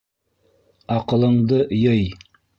Аҡылыңды 0.95 1.61
йый! 1.83 2.03